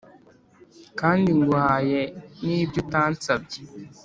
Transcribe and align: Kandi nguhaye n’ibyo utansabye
Kandi 0.99 1.29
nguhaye 1.39 2.01
n’ibyo 2.45 2.77
utansabye 2.83 3.59